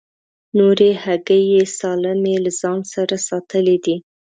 [0.57, 3.95] نورې هګۍ یې سالمې له ځان سره ساتلې دي.